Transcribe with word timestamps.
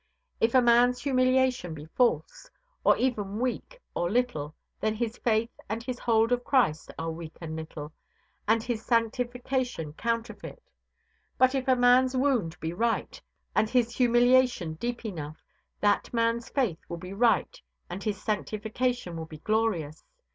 If 0.39 0.55
a 0.55 0.63
man's 0.63 1.03
humiliation 1.03 1.75
be 1.75 1.85
false, 1.85 2.49
or 2.83 2.97
even 2.97 3.37
weak 3.37 3.79
or 3.93 4.09
little, 4.09 4.55
then 4.79 4.95
his 4.95 5.17
faith 5.19 5.51
and 5.69 5.83
his 5.83 5.99
hold 5.99 6.31
of 6.31 6.43
Christ 6.43 6.91
are 6.97 7.11
weak 7.11 7.35
and 7.39 7.55
little, 7.55 7.93
and 8.47 8.63
his 8.63 8.83
sanctification 8.83 9.93
counterfeit. 9.93 10.63
But 11.37 11.53
if 11.53 11.67
a 11.67 11.75
man's 11.75 12.17
wound 12.17 12.59
be 12.59 12.73
right, 12.73 13.21
and 13.53 13.69
his 13.69 13.93
humiliation 13.95 14.73
deep 14.73 15.05
enough, 15.05 15.43
that 15.81 16.11
man's 16.11 16.49
faith 16.49 16.79
will 16.89 16.97
be 16.97 17.13
right 17.13 17.61
and 17.87 18.01
his 18.03 18.19
sanctification 18.19 19.15
will 19.15 19.27
be 19.27 19.37
glorious. 19.37 20.03